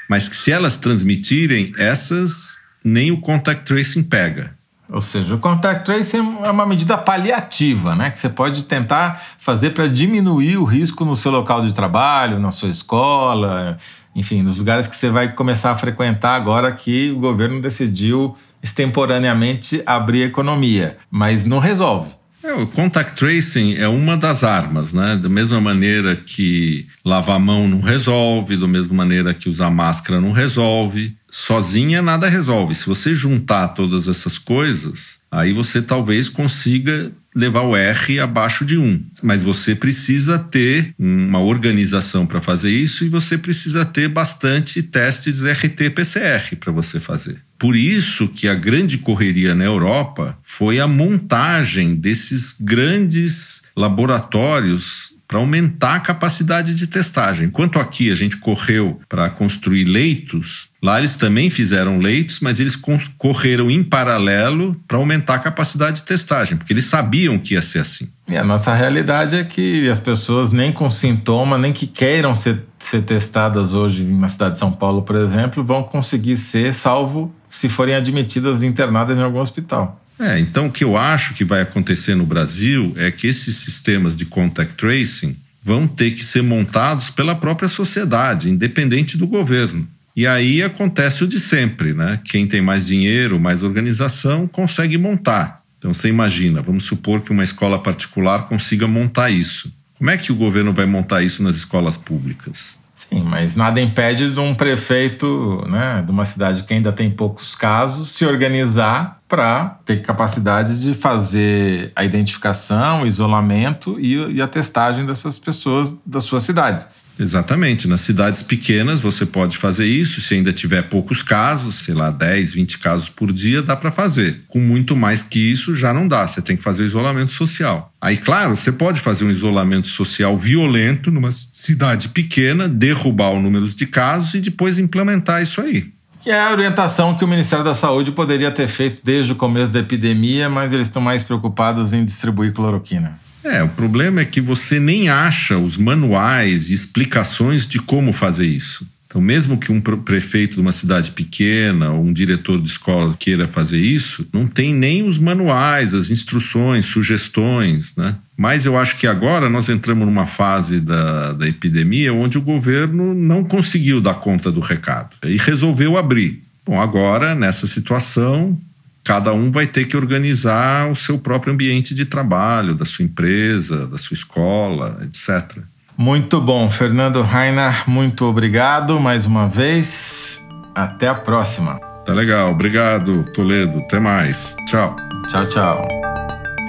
mas 0.10 0.28
que 0.28 0.36
se 0.36 0.52
elas 0.52 0.78
transmitirem, 0.78 1.74
essas 1.78 2.58
nem 2.84 3.12
o 3.12 3.20
contact 3.20 3.66
tracing 3.66 4.04
pega. 4.04 4.56
Ou 4.90 5.02
seja, 5.02 5.36
o 5.36 5.40
contact 5.40 5.84
tracing 5.84 6.18
é 6.44 6.50
uma 6.50 6.66
medida 6.66 6.98
paliativa, 6.98 7.94
né? 7.94 8.10
Que 8.10 8.18
você 8.18 8.30
pode 8.30 8.64
tentar 8.64 9.22
fazer 9.38 9.72
para 9.72 9.88
diminuir 9.88 10.58
o 10.58 10.64
risco 10.64 11.04
no 11.04 11.16
seu 11.16 11.30
local 11.30 11.66
de 11.66 11.74
trabalho, 11.74 12.40
na 12.40 12.52
sua 12.52 12.70
escola, 12.70 13.78
enfim, 14.16 14.42
nos 14.42 14.58
lugares 14.58 14.88
que 14.88 14.96
você 14.96 15.10
vai 15.10 15.34
começar 15.34 15.72
a 15.72 15.78
frequentar 15.78 16.36
agora 16.36 16.72
que 16.72 17.12
o 17.12 17.20
governo 17.20 17.62
decidiu 17.62 18.38
extemporaneamente 18.68 19.82
abrir 19.86 20.24
a 20.24 20.28
economia, 20.28 20.98
mas 21.10 21.46
não 21.46 21.60
resolve. 21.60 22.12
É, 22.44 22.54
o 22.54 22.68
contact 22.68 23.16
tracing 23.18 23.76
é 23.76 23.88
uma 23.88 24.16
das 24.16 24.44
armas, 24.44 24.94
né? 24.94 25.20
Da 25.22 25.28
mesma 25.28 25.60
maneira 25.60 26.16
que 26.16 26.86
lavar 27.04 27.38
a 27.38 27.40
mão 27.40 27.68
não 27.68 27.82
resolve, 27.82 28.56
da 28.56 28.68
mesma 28.68 28.94
maneira 28.94 29.34
que 29.34 29.50
usar 29.50 29.70
máscara 29.70 30.22
não 30.22 30.32
resolve. 30.32 31.16
Sozinha 31.30 32.02
nada 32.02 32.30
resolve. 32.30 32.76
Se 32.76 32.86
você 32.86 33.14
juntar 33.14 33.70
todas 33.70 34.08
essas 34.08 34.38
coisas, 34.38 35.20
aí 35.32 35.52
você 35.52 35.82
talvez 35.82 36.30
consiga 36.30 37.12
levar 37.36 37.62
o 37.62 37.76
R 37.76 38.20
abaixo 38.20 38.64
de 38.64 38.78
1. 38.78 39.02
Mas 39.24 39.44
você 39.44 39.76
precisa 39.76 40.40
ter 40.40 40.94
uma 40.98 41.40
organização 41.40 42.26
para 42.26 42.40
fazer 42.40 42.72
isso 42.72 43.04
e 43.04 43.10
você 43.10 43.38
precisa 43.38 43.84
ter 43.84 44.08
bastante 44.08 44.82
testes 44.82 45.42
RT-PCR 45.42 46.56
para 46.56 46.72
você 46.72 47.00
fazer. 47.00 47.47
Por 47.58 47.76
isso 47.76 48.28
que 48.28 48.48
a 48.48 48.54
grande 48.54 48.98
correria 48.98 49.56
na 49.56 49.66
Europa 49.66 50.38
foi 50.44 50.80
a 50.80 50.88
montagem 50.88 51.96
desses 51.96 52.56
grandes 52.60 53.64
laboratórios 53.76 55.18
para 55.28 55.40
aumentar 55.40 55.96
a 55.96 56.00
capacidade 56.00 56.74
de 56.74 56.88
testagem. 56.88 57.48
Enquanto 57.48 57.80
aqui 57.80 58.10
a 58.12 58.16
gente 58.16 58.38
correu 58.38 59.02
para 59.10 59.30
construir 59.30 59.84
leitos, 59.84 60.70
lá 60.82 61.00
eles 61.00 61.18
também 61.18 61.50
fizeram 61.50 62.00
leitos, 62.00 62.40
mas 62.40 62.62
eles 62.62 62.78
correram 63.18 63.70
em 63.70 63.84
paralelo 63.84 64.80
para 64.88 64.98
aumentar 64.98 65.36
a 65.36 65.40
capacidade 65.40 65.98
de 65.98 66.04
testagem, 66.04 66.58
porque 66.58 66.72
eles 66.72 66.86
sabiam 66.86 67.38
que 67.38 67.56
ia 67.56 67.62
ser 67.62 67.80
assim. 67.80 68.10
E 68.28 68.38
a 68.38 68.44
nossa 68.44 68.74
realidade 68.74 69.36
é 69.36 69.44
que 69.44 69.90
as 69.90 70.00
pessoas 70.00 70.52
nem 70.52 70.72
com 70.72 70.90
sintoma, 70.90 71.58
nem 71.58 71.74
que 71.74 71.88
queiram 71.88 72.34
ser, 72.34 72.64
ser 72.80 73.02
testadas 73.02 73.74
hoje 73.74 74.04
na 74.04 74.30
cidade 74.30 74.54
de 74.54 74.60
São 74.60 74.72
Paulo, 74.72 75.02
por 75.02 75.18
exemplo, 75.18 75.62
vão 75.62 75.84
conseguir 75.84 76.38
ser, 76.38 76.74
salvo 76.74 77.34
se 77.50 77.70
forem 77.70 77.96
admitidas 77.96 78.64
internadas 78.64 79.18
em 79.18 79.22
algum 79.22 79.40
hospital. 79.40 80.04
É, 80.20 80.40
então 80.40 80.68
o 80.68 80.72
que 80.72 80.84
eu 80.84 80.98
acho 80.98 81.34
que 81.34 81.44
vai 81.44 81.62
acontecer 81.62 82.16
no 82.16 82.26
Brasil 82.26 82.94
é 82.98 83.12
que 83.12 83.28
esses 83.28 83.56
sistemas 83.58 84.18
de 84.18 84.26
contact 84.26 84.74
tracing 84.76 85.36
vão 85.64 85.88
ter 85.88 86.12
que 86.12 86.24
ser 86.24 86.42
montados 86.42 87.10
pela 87.10 87.36
própria 87.36 87.68
sociedade, 87.68 88.50
independente 88.50 89.18
do 89.18 89.28
governo. 89.28 89.88
E 90.16 90.26
aí 90.26 90.64
acontece 90.64 91.24
o 91.24 91.28
de 91.28 91.40
sempre, 91.40 91.94
né? 91.94 92.20
Quem 92.26 92.48
tem 92.48 92.62
mais 92.62 92.88
dinheiro, 92.88 93.40
mais 93.40 93.62
organização, 93.62 94.48
consegue 94.48 94.98
montar. 94.98 95.62
Então 95.78 95.94
você 95.94 96.10
imagina, 96.10 96.62
vamos 96.62 96.86
supor 96.86 97.22
que 97.22 97.32
uma 97.32 97.44
escola 97.44 97.78
particular 97.78 98.48
consiga 98.48 98.88
montar 98.88 99.30
isso. 99.30 99.72
Como 99.98 100.10
é 100.10 100.18
que 100.18 100.32
o 100.32 100.36
governo 100.36 100.74
vai 100.74 100.88
montar 100.88 101.22
isso 101.22 101.44
nas 101.44 101.58
escolas 101.58 101.98
públicas? 101.98 102.80
Sim, 103.10 103.24
mas 103.24 103.56
nada 103.56 103.80
impede 103.80 104.32
de 104.32 104.40
um 104.40 104.54
prefeito 104.54 105.64
né, 105.68 106.04
de 106.06 106.12
uma 106.12 106.26
cidade 106.26 106.64
que 106.64 106.74
ainda 106.74 106.92
tem 106.92 107.10
poucos 107.10 107.56
casos 107.56 108.10
se 108.10 108.26
organizar 108.26 109.22
para 109.30 109.80
ter 109.86 110.02
capacidade 110.02 110.82
de 110.82 110.94
fazer 110.94 111.92
a 111.96 112.04
identificação, 112.04 113.04
o 113.04 113.08
isolamento 113.08 113.98
e, 114.00 114.36
e 114.36 114.42
a 114.42 114.48
testagem 114.48 115.06
dessas 115.06 115.40
pessoas 115.40 115.96
da 116.06 116.20
sua 116.20 116.42
cidade. 116.42 116.86
Exatamente. 117.20 117.88
Nas 117.88 118.02
cidades 118.02 118.44
pequenas 118.44 119.00
você 119.00 119.26
pode 119.26 119.58
fazer 119.58 119.86
isso. 119.86 120.22
Se 120.22 120.36
ainda 120.36 120.54
tiver 120.54 120.84
poucos 120.84 121.24
casos, 121.24 121.76
sei 121.76 121.94
lá, 121.94 122.10
10, 122.10 122.54
20 122.54 122.80
casos 122.80 123.10
por 123.10 123.32
dia, 123.32 123.62
dá 123.62 123.76
para 123.76 123.92
fazer. 123.92 124.42
Com 124.48 124.60
muito 124.60 124.96
mais 124.96 125.24
que 125.24 125.40
isso, 125.40 125.76
já 125.76 125.94
não 125.94 126.08
dá. 126.08 126.28
Você 126.28 126.42
tem 126.42 126.56
que 126.56 126.64
fazer 126.64 126.86
isolamento 126.86 127.32
social. 127.32 127.92
Aí, 128.00 128.18
claro, 128.18 128.56
você 128.56 128.72
pode 128.72 129.00
fazer 129.00 129.26
um 129.26 129.32
isolamento 129.32 129.88
social 129.88 130.38
violento 130.38 131.10
numa 131.12 131.32
cidade 131.32 132.10
pequena, 132.10 132.68
derrubar 132.68 133.32
o 133.32 133.42
número 133.42 133.68
de 133.68 133.88
casos 133.88 134.34
e 134.36 134.40
depois 134.40 134.78
implementar 134.78 135.42
isso 135.42 135.62
aí. 135.62 135.92
Que 136.22 136.32
é 136.32 136.40
a 136.40 136.52
orientação 136.52 137.16
que 137.16 137.24
o 137.24 137.28
Ministério 137.28 137.64
da 137.64 137.74
Saúde 137.74 138.12
poderia 138.12 138.52
ter 138.52 138.68
feito 138.68 139.02
desde 139.04 139.32
o 139.32 139.36
começo 139.36 139.72
da 139.72 139.80
epidemia, 139.80 140.50
mas 140.50 140.74
eles 140.74 140.88
estão 140.88 141.02
mais 141.02 141.24
preocupados 141.24 141.94
em 141.94 142.04
distribuir 142.04 142.54
cloroquina. 142.54 143.18
É, 143.48 143.64
o 143.64 143.70
problema 143.70 144.22
é 144.22 144.26
que 144.26 144.42
você 144.42 144.80
nem 144.80 145.10
acha 145.10 145.58
os 145.58 145.78
manuais 145.78 146.70
e 146.70 146.74
explicações 146.74 147.66
de 147.66 147.80
como 147.80 148.12
fazer 148.12 148.46
isso. 148.46 148.86
Então, 149.08 149.22
mesmo 149.22 149.58
que 149.58 149.72
um 149.72 149.80
prefeito 149.80 150.56
de 150.56 150.62
uma 150.62 150.74
cidade 150.74 151.12
pequena 151.12 151.92
ou 151.92 152.04
um 152.04 152.12
diretor 152.12 152.62
de 152.62 152.68
escola 152.68 153.16
queira 153.18 153.48
fazer 153.48 153.80
isso, 153.80 154.28
não 154.34 154.46
tem 154.46 154.74
nem 154.74 155.08
os 155.08 155.18
manuais, 155.18 155.94
as 155.94 156.10
instruções, 156.10 156.86
sugestões, 156.86 157.96
né? 157.96 158.16
Mas 158.38 158.66
eu 158.66 158.78
acho 158.78 158.98
que 158.98 159.08
agora 159.08 159.50
nós 159.50 159.70
entramos 159.70 160.06
numa 160.06 160.26
fase 160.26 160.82
da, 160.82 161.32
da 161.32 161.48
epidemia 161.48 162.14
onde 162.14 162.38
o 162.38 162.42
governo 162.42 163.14
não 163.16 163.46
conseguiu 163.46 164.02
dar 164.02 164.16
conta 164.16 164.52
do 164.52 164.60
recado 164.60 165.16
e 165.24 165.38
resolveu 165.38 165.98
abrir. 165.98 166.42
Bom, 166.66 166.82
agora, 166.82 167.34
nessa 167.34 167.66
situação, 167.66 168.60
cada 169.08 169.32
um 169.32 169.50
vai 169.50 169.66
ter 169.66 169.86
que 169.86 169.96
organizar 169.96 170.92
o 170.92 170.96
seu 170.96 171.18
próprio 171.18 171.54
ambiente 171.54 171.96
de 171.96 172.06
trabalho, 172.06 172.76
da 172.76 172.84
sua 172.84 173.06
empresa, 173.06 173.88
da 173.88 173.98
sua 173.98 174.16
escola, 174.16 175.00
etc. 175.04 175.60
Muito 175.98 176.42
bom, 176.42 176.70
Fernando 176.70 177.22
Rainer, 177.22 177.90
muito 177.90 178.26
obrigado 178.26 179.00
mais 179.00 179.26
uma 179.26 179.48
vez. 179.48 180.46
Até 180.76 181.08
a 181.08 181.16
próxima. 181.16 181.80
Tá 182.06 182.14
legal, 182.14 182.52
obrigado, 182.52 183.24
Toledo. 183.34 183.80
Até 183.80 183.98
mais. 183.98 184.58
Tchau. 184.68 184.94
Tchau, 185.30 185.48
tchau. 185.48 185.97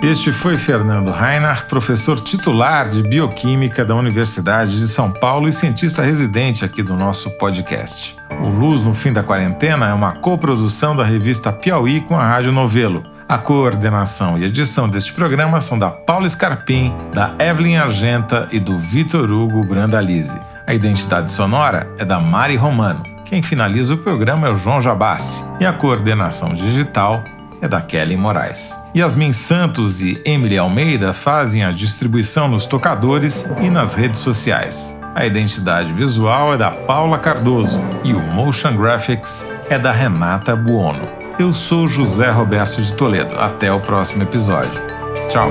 Este 0.03 0.31
foi 0.31 0.57
Fernando 0.57 1.11
Reinhardt, 1.11 1.65
professor 1.65 2.21
titular 2.21 2.89
de 2.89 3.03
Bioquímica 3.03 3.85
da 3.85 3.97
Universidade 3.97 4.79
de 4.79 4.87
São 4.87 5.11
Paulo 5.11 5.49
e 5.49 5.53
cientista 5.53 6.03
residente 6.03 6.65
aqui 6.65 6.85
do 6.85 6.95
nosso 6.95 7.29
podcast. 7.33 8.17
O 8.41 8.47
Luz 8.47 8.81
no 8.83 8.95
Fim 8.95 9.13
da 9.13 9.25
Quarentena 9.25 9.89
é 9.89 9.93
uma 9.93 10.13
coprodução 10.13 10.95
da 10.95 11.03
revista 11.03 11.53
Piauí 11.53 12.01
com 12.01 12.15
a 12.15 12.25
Rádio 12.25 12.53
Novelo. 12.53 13.03
A 13.29 13.39
coordenação 13.39 14.39
e 14.39 14.45
edição 14.45 14.89
deste 14.89 15.13
programa 15.13 15.61
são 15.61 15.77
da 15.77 15.91
Paula 15.91 16.29
Scarpim, 16.29 16.95
da 17.13 17.35
Evelyn 17.37 17.79
Argenta 17.79 18.49
e 18.53 18.61
do 18.61 18.79
Vitor 18.79 19.29
Hugo 19.29 19.65
Brandalize. 19.65 20.41
A 20.65 20.73
identidade 20.73 21.33
sonora 21.33 21.89
é 21.99 22.05
da 22.05 22.21
Mari 22.21 22.55
Romano. 22.55 23.03
Quem 23.25 23.43
finaliza 23.43 23.95
o 23.95 23.99
programa 23.99 24.47
é 24.47 24.51
o 24.51 24.57
João 24.57 24.81
Jabassi. 24.81 25.45
E 25.59 25.67
a 25.67 25.73
coordenação 25.73 26.55
digital 26.55 27.25
é 27.61 27.69
da 27.69 27.81
Kelly 27.81 28.17
Moraes. 28.17 28.79
Yasmin 28.95 29.33
Santos 29.33 30.01
e 30.01 30.21
Emily 30.25 30.59
Almeida 30.59 31.13
fazem 31.13 31.65
a 31.65 31.71
distribuição 31.73 32.49
nos 32.49 32.67
tocadores 32.67 33.47
e 33.61 33.71
nas 33.71 33.95
redes 33.95 34.21
sociais. 34.21 34.99
A 35.15 35.27
identidade 35.27 35.93
visual 35.93 36.55
é 36.55 36.57
da 36.57 36.71
Paula 36.71 37.19
Cardoso 37.19 37.81
e 38.05 38.15
o 38.15 38.21
Motion 38.21 38.77
Graphics 38.77 39.45
é 39.69 39.79
da 39.79 39.91
Renata 39.91 40.55
Buono. 40.55 41.09
Eu 41.39 41.55
sou 41.55 41.89
José 41.89 42.31
Roberto 42.31 42.83
de 42.83 42.93
Toledo. 42.95 43.39
Até 43.39 43.73
o 43.73 43.81
próximo 43.81 44.23
episódio. 44.23 44.81
Tchau! 45.29 45.51